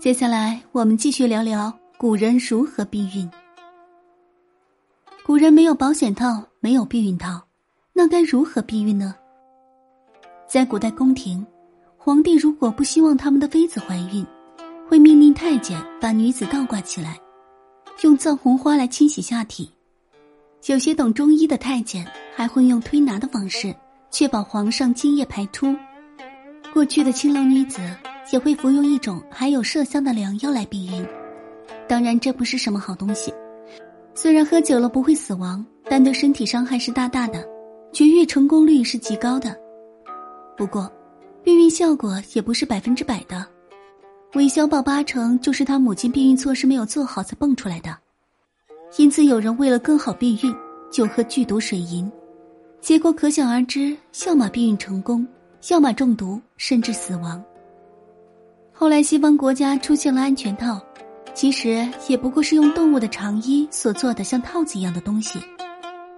[0.00, 3.30] 接下来，我们继续聊聊古人如何避孕。
[5.26, 7.38] 古人没有保险套，没有避孕套，
[7.92, 9.14] 那该如何避孕呢？
[10.48, 11.46] 在古代宫廷，
[11.98, 14.26] 皇帝如果不希望他们的妃子怀孕，
[14.88, 17.20] 会命令太监把女子倒挂起来，
[18.00, 19.70] 用藏红花来清洗下体。
[20.64, 23.76] 有些懂中医的太监还会用推拿的方式，
[24.10, 25.76] 确保皇上精液排出。
[26.72, 27.80] 过去的青楼女子
[28.32, 31.06] 也会服用一种含有麝香的良药来避孕，
[31.88, 33.32] 当然这不是什么好东西。
[34.14, 37.44] 虽然喝酒了不会死亡，但对身体伤害是大大的，
[37.92, 39.56] 绝育成功率是极高的。
[40.56, 40.90] 不过，
[41.42, 43.46] 避孕效果也不是百分之百的，
[44.34, 47.96] 韦小宝八成就是他母亲避孕措施没有做好才蹦出来的。
[48.98, 50.54] 因此，有人为了更好避孕，
[50.90, 52.10] 就喝剧毒水银，
[52.80, 55.26] 结果可想而知，要么避孕成功，
[55.68, 57.42] 要么中毒甚至死亡。
[58.80, 60.80] 后来，西方国家出现了安全套，
[61.34, 65.38] 其实也不过是用动物的肠衣所做的像套子一样的东西，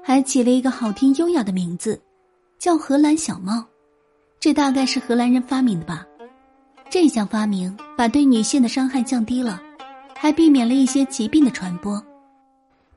[0.00, 2.00] 还起了一个好听优雅的名字，
[2.60, 3.64] 叫荷兰小帽。
[4.38, 6.06] 这大概是荷兰人发明的吧？
[6.88, 9.60] 这项发明把对女性的伤害降低了，
[10.14, 12.00] 还避免了一些疾病的传播。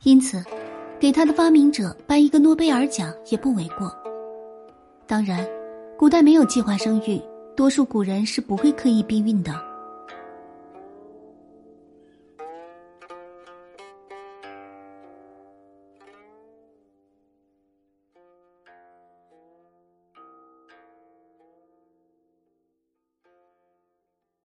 [0.03, 0.43] 因此，
[0.99, 3.91] 给他的发明者颁一个诺贝尔奖也不为过。
[5.07, 5.43] 当然，
[5.97, 7.19] 古代没有计划生育，
[7.55, 9.74] 多数古人是不会刻意避孕的。